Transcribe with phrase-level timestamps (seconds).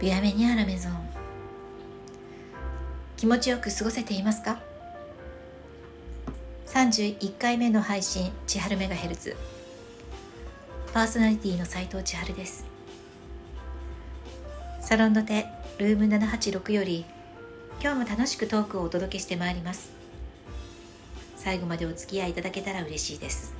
[0.00, 0.92] ビアメニアラメゾン。
[3.18, 4.58] 気持ちよく過ごせていますか
[6.68, 9.36] ？31回目の配信千春メガヘルツ。
[10.94, 12.64] パーソナリティの斉藤千春です。
[14.80, 15.44] サロンの手
[15.76, 17.04] ルーム786より
[17.82, 19.92] 今日も楽しくトークをお届けしてまいります。
[21.36, 23.52] 最後までお付き合いいただけたら嬉しいです。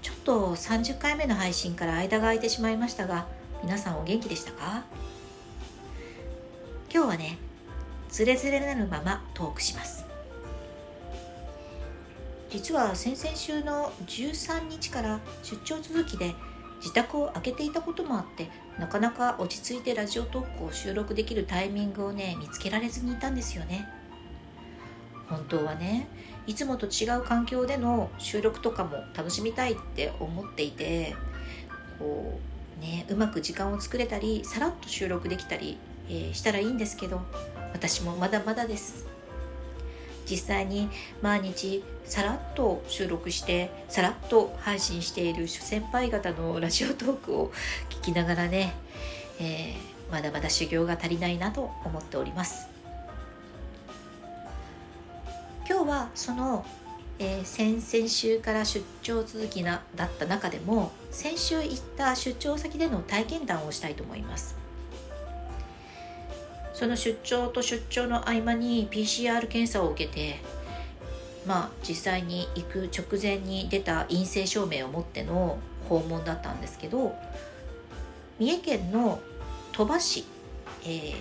[0.00, 3.26] ちょっと30回目の配信から間が空いてしまいましたが
[3.62, 4.82] 皆さんお元気でしたか？
[6.92, 7.38] 今日はね
[8.08, 10.04] つれづれなるままトークします。
[12.50, 16.34] 実は先々週の13日から出張続きで
[16.80, 23.88] 自宅を開けていたこともあってなかなか落ち着いてラジオトークを収録できるタイミングをね見つけられずにいたんですよね。
[25.28, 26.08] 本当はね
[26.46, 31.14] いつもと違う環境での収録とかも楽しみたいって思っていて
[31.98, 37.20] こうねうまく時間を作れたりさらっと収録できたり、えー、したらいいんですけど
[37.72, 39.06] 私もまだまだです。
[40.24, 40.88] 実際に
[41.20, 47.52] 毎日さらっと収録してさらっと配信している主先輩方のラジオトークを
[47.90, 48.72] 聞きながらね、
[49.40, 52.68] えー、まだまだ修行が足りないなと思っております。
[55.68, 56.66] 今日はその、
[57.24, 64.56] えー、先々週から出張続きなだった中でも先週行った出張先での体験談をしたいと思います。
[66.74, 70.40] その出張と出張の合間に PCR 検査を受けて
[71.46, 77.14] まあ実際に行く直前に出た陰性証明を持っての訪問だったんですけど
[78.40, 79.20] 三重県の
[79.70, 80.24] 鳥羽市、
[80.84, 81.14] えー、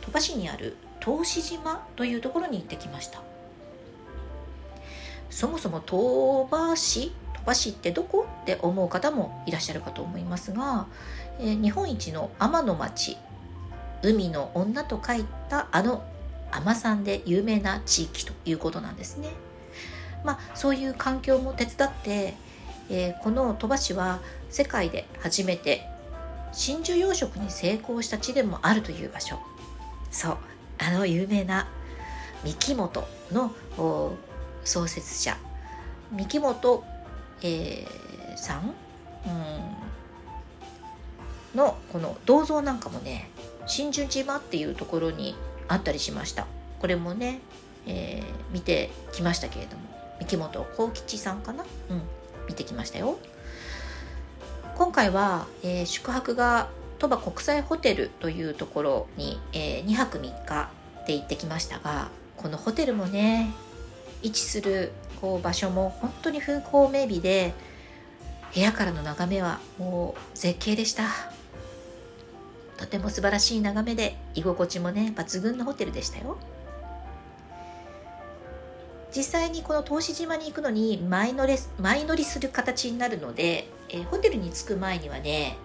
[0.00, 3.22] 鳥羽市にある答志島というところに行ってきました。
[5.30, 8.26] そもそも鳥羽市鳥羽市ってどこ？
[8.42, 10.86] って思う方もいらっしゃるかと思いますが、
[11.38, 13.16] えー、日本一の天の町
[14.02, 16.04] 海の女と書いたあの
[16.50, 19.28] 海女さんで有名な地域ということなんですね。
[20.24, 22.34] まあ、そういう環境も手伝って、
[22.90, 25.86] えー、この鳥羽市は世界で初めて
[26.52, 29.38] 真珠養殖に成功した地でもあるという場所
[30.10, 30.38] そう
[30.78, 31.68] あの有名な
[32.42, 33.52] 三木本の
[34.64, 35.36] 創設者。
[36.12, 36.84] 三木本、
[37.42, 38.74] えー、さん、
[39.26, 39.28] う
[41.56, 43.28] ん、のこの銅像なんかもね
[43.66, 45.36] 真珠島っていうところに
[45.68, 46.46] あったりしました。
[46.80, 47.40] これもね、
[47.86, 49.82] えー、見てきましたけれども。
[50.20, 51.64] 三木本幸吉さんかな？
[51.90, 52.02] うん。
[52.48, 53.18] 見てきましたよ。
[54.76, 60.70] 今回は、えー、宿泊が鳥羽国際ホテルというところに、えー、2泊3日
[61.06, 63.52] で行ってきましたがこのホテルもね
[64.22, 67.52] 位置するこう場所も本当に風光明媚で
[68.54, 71.04] 部屋からの眺めはもう絶景でした。
[72.76, 76.38] とても素晴らしい眺めで居心地もね抜群のホテルでしたよ。
[79.14, 85.56] 実際にこの答志島に行くのに前乗れ前乗りする形になるので、えー、ホテルに着く前にはね、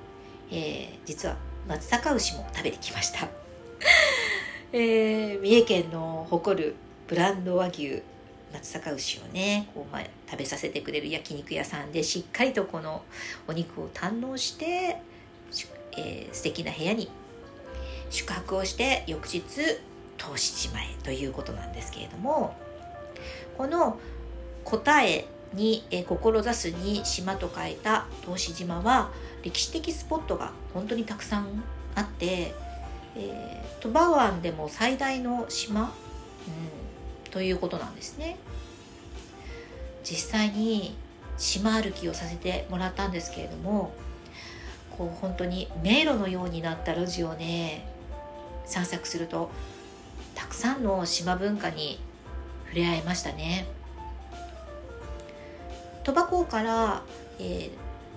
[0.49, 1.35] えー、実は
[1.67, 3.27] 松阪牛も食べてきました、
[4.73, 6.75] えー、三重県の誇る
[7.07, 8.01] ブランド和牛。
[8.53, 13.03] 松阪牛をねこう、まあ、食べさせてくれる焼肉屋さんでしっかりとこの
[13.47, 15.01] お肉を堪能して
[15.97, 17.09] えー、素敵な部屋に
[18.09, 19.41] 宿泊をして翌日
[20.17, 22.55] 投資島へということなんですけれども
[23.57, 23.99] この
[24.63, 29.11] 答えに、えー、志すに島と書いた投資島は
[29.43, 31.63] 歴史的スポットが本当にたくさん
[31.95, 32.53] あって、
[33.15, 35.89] えー、鳥羽湾でも最大の島、うん、
[37.33, 38.37] ということなんですね。
[40.03, 40.95] 実際に
[41.37, 43.91] 島歩きをさせてもらったんですけれども
[44.95, 47.87] こう本当に迷路のようになった路地をね
[48.65, 49.49] 散策すると
[50.35, 51.99] たくさんの島文化に
[52.65, 53.65] 触れ合えましたね。
[56.03, 57.01] 鳥羽港から、
[57.39, 57.71] え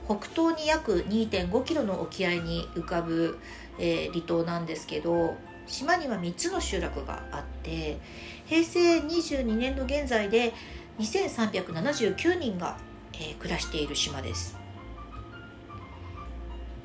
[0.07, 3.39] ー、北東に約2.5キロの沖合に浮かぶ、
[3.79, 5.37] えー、離島なんですけど
[5.67, 7.99] 島には3つの集落があって
[8.47, 10.53] 平成22年の現在で
[10.99, 12.79] 2379人が、
[13.13, 14.57] えー、暮らしている島です。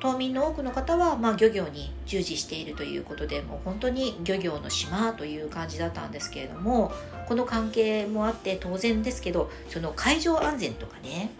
[0.00, 6.90] 島民の多くの方は、まあ、漁業に従事しているということでもう本当に漁業の島という感じだったんですけれども
[7.28, 11.30] この関係もあって当然ですけどその海上安全とかね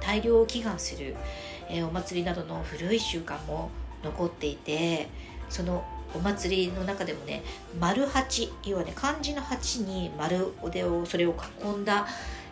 [0.00, 1.14] 大量を祈願する、
[1.68, 3.70] えー、お祭りなどの古い習慣も
[4.02, 5.06] 残っていて
[5.48, 5.84] その
[6.14, 7.42] お祭りの中でもね
[7.78, 11.34] 丸八要はね漢字の八に丸おでをそれを
[11.64, 12.06] 囲んだ、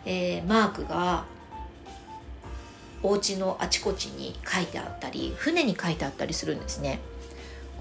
[0.05, 1.25] えー、マークが
[3.03, 6.99] お家のあちこちに書いてあったり船に書いてあったりするんですね。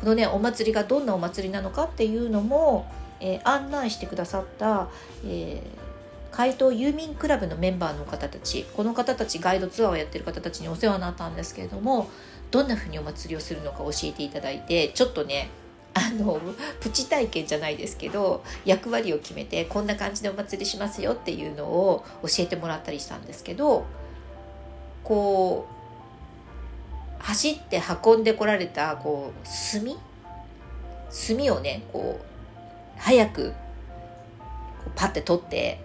[0.01, 2.87] このねお祭りがどんなお祭りなのかっていうのも、
[3.19, 4.89] えー、案内してくださった、
[5.25, 12.11] えー、海東郵便クラブのメンバーの方たちこの方たちガイドツアーをやってる方たちにお世話になったんですけれども
[12.51, 15.49] どんなふうにお祭りをするのか教えていただいてちょっとね
[15.99, 16.39] あの
[16.81, 23.87] プチ体験じゃないですけど役割を決めてこんな感じでお祭りしますよっていうのを教えてもらったりしたんですけど
[25.03, 25.67] こ
[27.19, 29.97] う走って運んでこられたこう炭？
[31.09, 33.55] 炭をねこう早く
[34.97, 35.81] パッて取って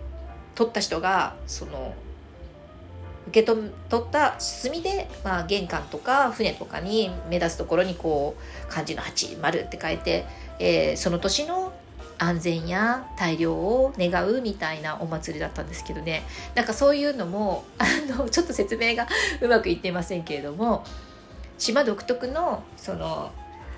[0.55, 1.93] 取った人がその
[3.31, 3.71] 受け取っ
[4.11, 10.25] た炭で、まあ、玄関とか船とかに目立つところにこう漢字の8丸って書いて、
[10.59, 11.73] えー、その年の
[12.17, 16.23] 安全や大量を願うみたいなお祭りだったんですけどね
[16.55, 17.85] なんかそういうのも あ
[18.15, 19.07] のちょっと説明が
[19.41, 20.83] うまくいっていませんけれども
[21.57, 23.31] 島独特のその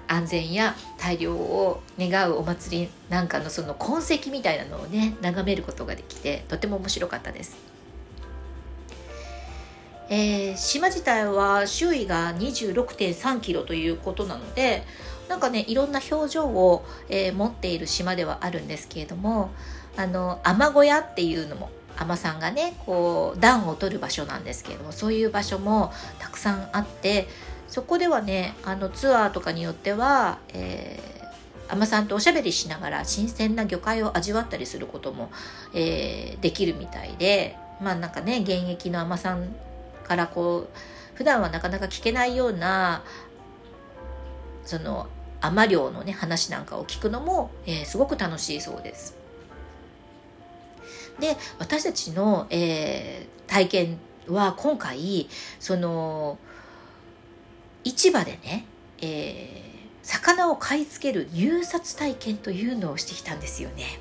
[0.08, 7.73] 安全や大量を願うお祭りなんかのその痕跡みたいなのをね眺めることができてとても面白かったです。
[10.10, 14.84] えー、島自体は周囲が26.3キロということなので
[15.28, 19.52] なんかねいろんな表情を、えー、持っている島ではあるんですけれども
[19.96, 27.28] あの雨小屋っていうのも海さんがねこう暖を取る場所なんですけれどもそういう場所もたくさんあって
[27.68, 35.32] そこではねあのツアーとかによっては、えー、さんとおしゃべりしながら新鮮な魚介を味わったりすることも、
[35.74, 39.56] えー、できるみたいでまあなんかね現役の海さん
[40.04, 40.78] からこう
[41.16, 43.04] 普段はなかなか聞けないような
[44.66, 45.08] その
[45.42, 49.18] 海漁のね話なんかを聞くのも、えー、すごく楽しいそうです。
[51.20, 55.28] で私たちの、えー、体験は今回
[55.60, 56.40] その
[57.84, 58.66] 市場でね、
[59.02, 64.00] えー、魚を買い付ける入札体験というのをしてきたんですよね。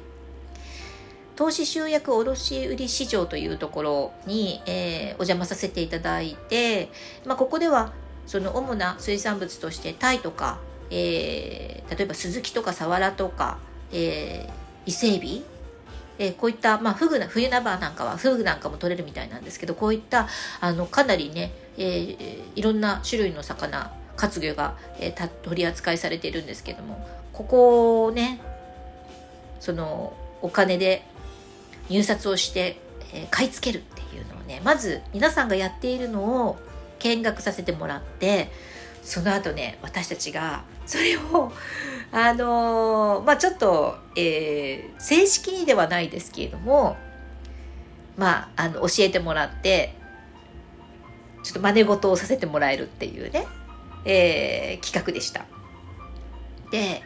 [1.36, 6.90] 投資集約卸売市場というところに、えー、お邪魔させていただいて、
[7.24, 7.92] まあ、ここでは
[8.26, 10.58] その主な水産物としてタイとか、
[10.90, 13.58] えー、例えばスズキとかサワラとか、
[13.92, 15.44] えー、伊勢エビ、
[16.18, 20.28] えー、こういった、まあ、フグな冬ナバーなんかはフグなんかも取れるみたいなんですけどこういった
[20.60, 28.40] あのかなりね、えー、いろんな種類の魚活魚が、えー、取り扱いされているんですけどもここをね
[29.60, 30.12] その
[30.42, 31.04] お金で
[31.88, 32.80] 入札をして、
[33.12, 36.58] えー、買い付けるっていうのをねまず皆さんがやっているのを
[36.98, 38.50] 見学させてもらって
[39.02, 41.52] その後ね私たちがそれを
[42.12, 46.96] あのー、まあちょっと、えー、正式にではないですけれども
[48.16, 49.94] まああの教えてもらって
[51.42, 53.46] ちょっと真似事をさせてもらえるっていうね、
[54.04, 55.44] えー、企画でした。
[56.70, 57.02] で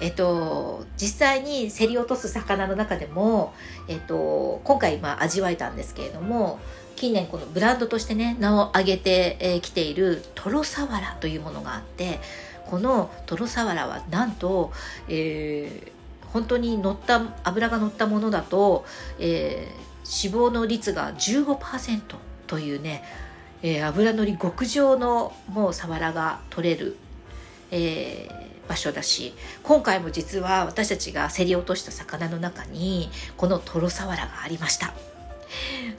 [0.00, 3.54] えっと、実際に競り落とす魚の中でも、
[3.88, 6.58] えっと、今回まあ味わえたんですけれども
[6.96, 12.20] 近年このブランドとしてね名を挙げてきているトロサワラというものがあって
[12.66, 14.72] このトロサワラはなんと、
[15.08, 18.84] えー、本当に乗った油が乗ったものだと、
[19.18, 22.00] えー、脂肪の率が15%
[22.46, 23.04] というね、
[23.62, 26.96] えー、油乗り極上のもうサワラが取れる、
[27.70, 34.94] えー、場所だし今回も実は私たちが競り落とした魚の中にこのトロサワラがありました。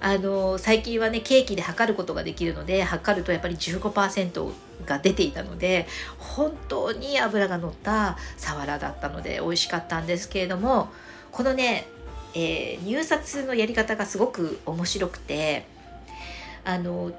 [0.02, 4.52] あの最近はねケーキで測ることができるので測るとやっぱり15%
[4.86, 10.90] が出ていたので本当に脂が乗ったサワラだったので美味しかったんですけれども
[11.32, 11.88] このね、
[12.34, 15.66] えー、入札のやり方がすごく面白くて
[16.64, 17.12] あの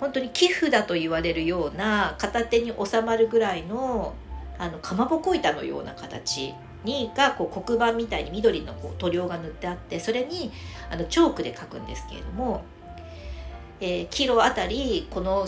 [0.00, 4.14] 本当に寄付だと言われるような片手に収まるぐらいの
[4.58, 6.52] あのかまぼこ板のような形
[6.84, 10.50] にがこう黒板みたいに緑のこう塗料が塗ってあってそれに
[10.90, 12.64] あのチョークで描くんですけれども、
[13.80, 15.46] えー、キロあたりこの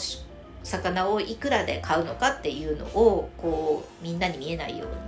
[0.62, 4.98] 魚をいくらで買うのかっていうのをこうみんなに見えないようにこ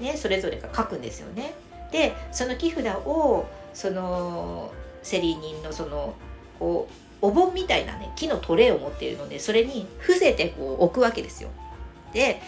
[0.00, 1.54] う、ね、それぞれが書くんですよね。
[1.92, 6.14] でその木札をそのセリ人のその
[6.58, 11.50] こうお盆みたいなね木のトレイを持っているのでそれに伏せてこう置くわけですよ。
[12.12, 12.40] で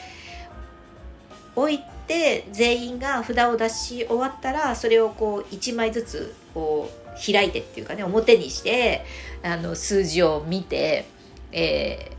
[1.57, 9.05] 置いて全員が札を出し終わったらそれをこう1枚ずつこう開いてっていうかね表にして
[9.43, 11.07] あの数字を見て、
[11.53, 12.13] え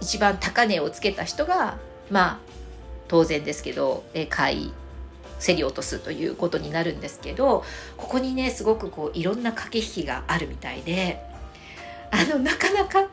[0.00, 1.78] ー、一番高値をつけた人が
[2.10, 2.38] まあ
[3.08, 4.72] 当然ですけど、えー、買い
[5.40, 7.64] 競り落とすということになるんですけど
[7.96, 11.24] ここにねすごくこういろんな駆け引きがあるみたいで
[12.10, 13.06] あのなかなか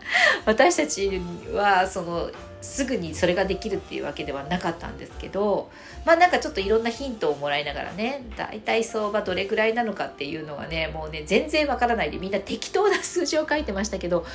[0.46, 1.22] 私たち
[1.54, 5.70] はそのすぐにそれができるっていうわけではなかったんですけど
[6.06, 14.26] まあなんかちょっといろんなヒントをもらいながらね大体相場どれぐらいなのかっていうのがねもうね全然わからないでみんな適当な数字を書いてましたけど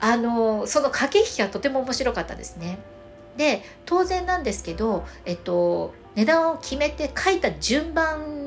[0.00, 2.78] あのその駆け引きがとても面白かったですね。
[3.36, 8.41] で当然なんですけど、えっと、値段を決めて書いた順番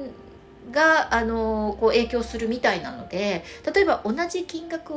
[0.72, 3.44] があのこう影響するみたいなので
[3.74, 4.94] 例えば同じ金額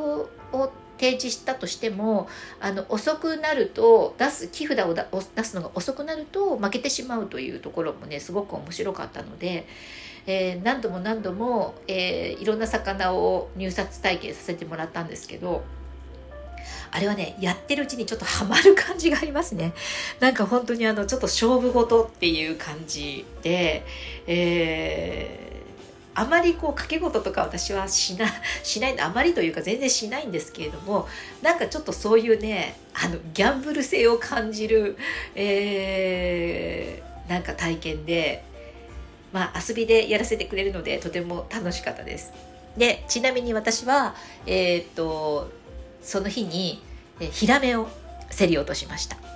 [0.53, 2.29] を提示したとしても
[2.61, 9.67] あの遅くなると出す木札を出すのが遅くなると負けてしまうというところもねすごく面白かったので、
[10.27, 15.63] えー、何度も何度も、えー、いろんな魚を入札体験させてもらったんですけど
[16.91, 19.75] あれはね、やってるうちにちょっとハマる感じがありますね。
[20.21, 23.85] なんか本当にあの、ちょっと勝負事っていう感じで、
[24.27, 25.48] えー、
[26.19, 28.27] あまりこう掛け事とか私はしな
[28.65, 31.09] しないあまりというか全然しないんですけれども
[31.43, 34.97] なんかちょっとそういうねあのギャンブル性を感じる、
[35.37, 38.43] えー、なんか体験で
[39.33, 42.33] まあ遊びでやらせてくれるのでとても楽しかったです。
[42.77, 44.15] でちなみに私は、
[44.47, 45.51] えー、っと
[46.03, 46.83] その日に、
[47.21, 47.89] え、ヒラメを
[48.37, 49.28] 競り落としました。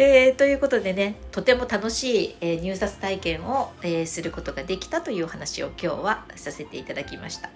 [0.00, 7.50] えー、ということでねとても楽しい、えー、入札体験を、えー、することができたというお話を今日はさせていただきました。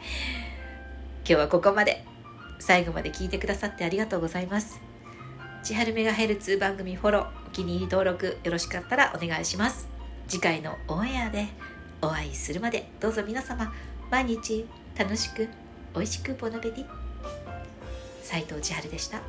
[0.00, 2.04] 今日はここまで。
[2.60, 4.80] 最後まで聞いてくださってありがとうございます。
[5.62, 9.88] 千春メガヘルツ番組フォローお気に入り登録よろしかったらお願いします。
[10.28, 11.48] 次回のオンエアで
[12.02, 13.72] お会いするまでどうぞ皆様
[14.10, 15.48] 毎日楽しく
[15.94, 16.86] 美味しくボナベディ
[18.22, 19.20] 斉藤千春でした。